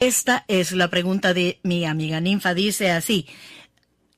Esta 0.00 0.46
es 0.48 0.72
la 0.72 0.88
pregunta 0.88 1.34
de 1.34 1.60
mi 1.62 1.84
amiga 1.84 2.20
Ninfa. 2.20 2.54
Dice 2.54 2.90
así, 2.90 3.26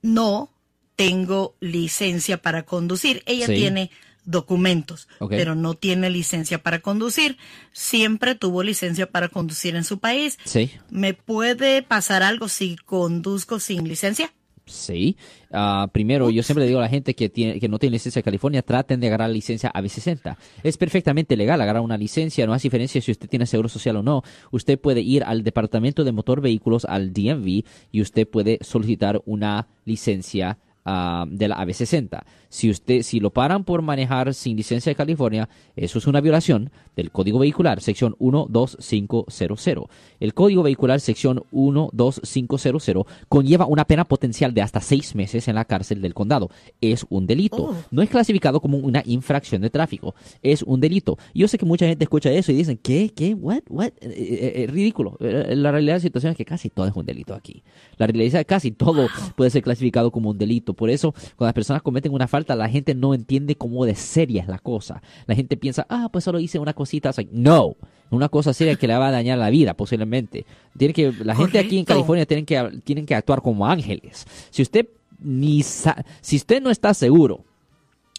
no 0.01 0.53
tengo 0.95 1.57
licencia 1.59 2.41
para 2.41 2.63
conducir. 2.63 3.25
Ella 3.27 3.47
Sí. 3.47 3.55
tiene 3.55 3.91
documentos, 4.25 5.09
pero 5.29 5.57
no 5.57 5.75
tiene 5.75 6.09
licencia 6.09 6.63
para 6.63 6.79
conducir. 6.79 7.37
Siempre 7.73 8.37
tuvo 8.37 8.63
licencia 8.63 9.11
para 9.11 9.29
conducir 9.29 9.75
en 9.75 9.83
su 9.83 9.99
país. 9.99 10.39
Sí. 10.45 10.71
¿Me 10.91 11.15
puede 11.15 11.83
pasar 11.83 12.23
algo 12.23 12.49
si 12.49 12.77
conduzco 12.77 13.59
sin 13.59 13.89
licencia? 13.89 14.33
Sí. 14.73 15.17
Ah, 15.51 15.89
primero, 15.93 16.31
yo 16.31 16.43
siempre 16.43 16.65
le 16.65 16.69
digo 16.69 16.81
a 16.81 16.83
la 16.83 16.89
gente 16.89 17.15
que, 17.15 17.29
tiene, 17.29 17.61
que 17.61 17.69
no 17.69 17.79
tiene 17.79 17.95
licencia 17.95 18.21
de 18.21 18.25
California, 18.25 18.63
traten 18.63 19.01
de 19.01 19.07
agarrar 19.07 19.31
licencia 19.31 19.71
AB60. 19.73 20.37
Es 20.63 20.77
perfectamente 20.77 21.37
legal 21.37 21.61
agarrar 21.61 21.83
una 21.83 21.99
licencia, 21.99 22.47
no 22.47 22.55
hace 22.55 22.69
diferencia 22.69 23.01
si 23.01 23.11
usted 23.11 23.29
tiene 23.29 23.47
seguro 23.47 23.69
social 23.69 23.97
o 23.97 24.03
no. 24.03 24.23
Usted 24.51 24.79
puede 24.79 25.01
ir 25.01 25.25
al 25.25 25.45
Departamento 25.45 26.05
de 26.05 26.13
Motor 26.13 26.41
Vehículos, 26.41 26.85
al 26.87 27.13
DMV, 27.13 27.65
y 27.91 28.01
usted 28.01 28.27
puede 28.27 28.59
solicitar 28.63 29.23
una 29.27 29.69
licencia 29.85 30.59
ah, 30.85 31.25
de 31.29 31.49
la 31.49 31.57
AB60. 31.59 32.23
Si 32.49 32.69
usted, 32.69 33.03
si 33.03 33.19
lo 33.19 33.31
paran 33.31 33.65
por 33.65 33.81
manejar 33.81 34.35
sin 34.35 34.59
licencia 34.59 34.91
de 34.91 34.95
California, 34.95 35.49
eso 35.75 35.99
es 35.99 36.07
una 36.07 36.21
violación 36.21 36.71
del 36.97 37.11
Código 37.11 37.39
Vehicular, 37.39 37.81
sección 37.81 38.15
12500. 38.19 39.89
El 40.21 40.35
Código 40.35 40.63
Vehicular, 40.63 41.01
sección 41.01 41.43
12500, 41.51 43.07
conlleva 43.31 43.65
una 43.65 43.87
pena 43.87 44.05
potencial 44.05 44.53
de 44.53 44.61
hasta 44.61 44.81
seis 44.81 45.15
meses 45.15 45.49
en 45.49 45.55
la 45.55 45.65
cárcel 45.65 46.03
del 46.03 46.13
condado. 46.13 46.51
Es 46.81 47.07
un 47.09 47.27
delito. 47.27 47.65
Oh. 47.71 47.75
No 47.91 48.03
es 48.03 48.11
clasificado 48.11 48.61
como 48.61 48.77
una 48.79 49.03
infracción 49.07 49.63
de 49.63 49.71
tráfico. 49.71 50.15
Es 50.43 50.63
un 50.63 50.81
delito. 50.81 51.17
Yo 51.35 51.49
sé 51.49 51.57
que 51.57 51.65
mucha 51.65 51.87
gente 51.87 52.05
escucha 52.05 52.31
eso 52.31 52.53
y 52.53 52.57
dicen, 52.57 52.79
¿qué? 52.83 53.13
¿Qué? 53.15 53.35
¿What? 53.35 53.63
¿What? 53.69 53.93
Eh, 54.01 54.13
eh, 54.13 54.53
eh, 54.57 54.67
ridículo. 54.67 55.17
La 55.21 55.71
realidad 55.71 55.95
de 55.95 55.99
la 55.99 56.01
situación 56.01 56.33
es 56.33 56.37
que 56.37 56.45
casi 56.45 56.69
todo 56.69 56.87
es 56.87 56.95
un 56.95 57.07
delito 57.07 57.35
aquí. 57.35 57.63
La 57.97 58.07
realidad 58.07 58.27
es 58.27 58.41
que 58.41 58.45
casi 58.45 58.73
todo 58.73 59.09
puede 59.37 59.51
ser 59.51 59.63
clasificado 59.63 60.11
como 60.11 60.31
un 60.31 60.39
delito. 60.39 60.72
Por 60.75 60.91
eso, 60.91 61.13
cuando 61.37 61.47
las 61.47 61.55
personas 61.55 61.83
cometen 61.83 62.13
una 62.13 62.29
falta, 62.29 62.55
la 62.55 62.69
gente 62.69 62.95
no 62.95 63.15
entiende 63.15 63.55
cómo 63.57 63.85
de 63.85 63.95
seria 63.95 64.43
es 64.43 64.49
la 64.49 64.59
cosa. 64.59 65.03
La 65.27 65.35
gente 65.35 65.57
piensa, 65.57 65.87
ah, 65.89 66.09
pues 66.13 66.25
solo 66.25 66.39
hice 66.41 66.59
una 66.59 66.75
cosita. 66.75 67.11
No. 67.31 67.77
Una 68.11 68.29
cosa 68.29 68.53
seria 68.53 68.77
que 68.77 68.87
le 68.87 68.97
va 68.97 69.09
a 69.09 69.11
dañar 69.11 69.39
la 69.39 69.49
vida, 69.51 69.75
posiblemente. 69.75 70.45
Tiene 70.77 70.93
que, 70.93 71.13
la 71.25 71.35
gente 71.35 71.59
aquí 71.59 71.79
en. 71.79 71.85
California 71.85 72.27
tienen 72.27 72.45
que, 72.45 72.81
tienen 72.85 73.07
que 73.07 73.15
actuar 73.15 73.41
como 73.41 73.67
ángeles. 73.67 74.27
Si 74.51 74.61
usted 74.63 74.87
ni 75.19 75.63
sa- 75.63 76.05
si 76.21 76.37
usted 76.37 76.61
no 76.61 76.71
está 76.71 76.93
seguro 76.95 77.45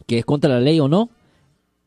que 0.08 0.18
es 0.20 0.26
contra 0.26 0.50
la 0.50 0.59
ley 0.59 0.80
o 0.80 0.88
no, 0.88 1.09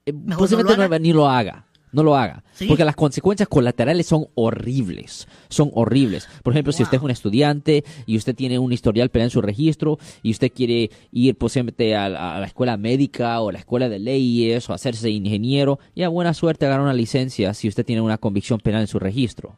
eh, 0.04 0.12
Mejor 0.12 0.38
posiblemente 0.44 0.76
no 0.76 0.82
lo 0.84 0.88
no- 0.88 0.94
haga. 0.94 0.98
ni 1.00 1.12
lo 1.12 1.28
haga. 1.28 1.66
No 1.92 2.02
lo 2.02 2.16
haga. 2.16 2.42
Sí. 2.54 2.66
Porque 2.66 2.84
las 2.84 2.96
consecuencias 2.96 3.48
colaterales 3.48 4.06
son 4.06 4.26
horribles. 4.34 5.28
Son 5.48 5.70
horribles. 5.74 6.28
Por 6.42 6.52
ejemplo, 6.52 6.72
si 6.72 6.82
usted 6.82 6.98
es 6.98 7.02
un 7.02 7.10
estudiante 7.10 7.84
y 8.06 8.16
usted 8.16 8.34
tiene 8.34 8.58
un 8.58 8.72
historial 8.72 9.08
penal 9.08 9.26
en 9.26 9.30
su 9.30 9.40
registro 9.40 9.98
y 10.22 10.30
usted 10.32 10.52
quiere 10.52 10.90
ir 11.12 11.36
posiblemente 11.36 11.94
a, 11.96 12.08
la- 12.08 12.36
a 12.36 12.40
la 12.40 12.46
escuela 12.46 12.76
médica 12.76 13.40
o 13.40 13.48
a 13.48 13.52
la 13.52 13.58
escuela 13.60 13.88
de 13.88 13.98
leyes 13.98 14.68
o 14.68 14.74
hacerse 14.74 15.10
ingeniero, 15.10 15.78
ya 15.94 16.08
buena 16.08 16.34
suerte 16.34 16.66
agarrar 16.66 16.84
una 16.84 16.94
licencia 16.94 17.54
si 17.54 17.68
usted 17.68 17.84
tiene 17.86 18.02
una 18.02 18.18
convicción 18.18 18.60
penal 18.60 18.82
en 18.82 18.88
su 18.88 18.98
registro. 18.98 19.56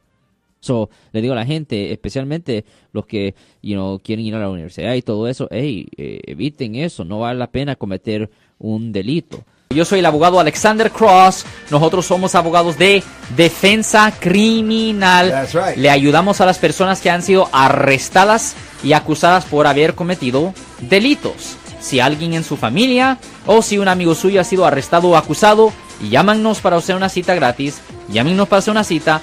So, 0.68 0.90
le 1.12 1.22
digo 1.22 1.32
a 1.32 1.36
la 1.36 1.46
gente, 1.46 1.92
especialmente 1.92 2.66
los 2.92 3.06
que 3.06 3.34
you 3.62 3.72
know, 3.72 3.98
quieren 4.00 4.26
ir 4.26 4.34
a 4.34 4.38
la 4.38 4.50
universidad 4.50 4.92
y 4.92 5.00
todo 5.00 5.26
eso, 5.26 5.48
hey, 5.50 5.88
eh, 5.96 6.20
eviten 6.26 6.74
eso, 6.74 7.06
no 7.06 7.20
vale 7.20 7.38
la 7.38 7.50
pena 7.50 7.74
cometer 7.74 8.28
un 8.58 8.92
delito. 8.92 9.42
Yo 9.70 9.86
soy 9.86 10.00
el 10.00 10.06
abogado 10.06 10.38
Alexander 10.38 10.90
Cross, 10.90 11.46
nosotros 11.70 12.04
somos 12.04 12.34
abogados 12.34 12.76
de 12.76 13.02
defensa 13.34 14.12
criminal. 14.20 15.30
That's 15.30 15.54
right. 15.54 15.78
Le 15.78 15.88
ayudamos 15.88 16.42
a 16.42 16.46
las 16.46 16.58
personas 16.58 17.00
que 17.00 17.08
han 17.08 17.22
sido 17.22 17.48
arrestadas 17.50 18.54
y 18.84 18.92
acusadas 18.92 19.46
por 19.46 19.66
haber 19.66 19.94
cometido 19.94 20.52
delitos. 20.82 21.56
Si 21.80 21.98
alguien 21.98 22.34
en 22.34 22.44
su 22.44 22.58
familia 22.58 23.16
o 23.46 23.62
si 23.62 23.78
un 23.78 23.88
amigo 23.88 24.14
suyo 24.14 24.42
ha 24.42 24.44
sido 24.44 24.66
arrestado 24.66 25.08
o 25.08 25.16
acusado, 25.16 25.72
llámanos 26.10 26.60
para 26.60 26.76
hacer 26.76 26.94
una 26.94 27.08
cita 27.08 27.34
gratis. 27.34 27.80
Llámenos 28.10 28.48
para 28.48 28.58
hacer 28.58 28.72
una 28.72 28.84
cita. 28.84 29.22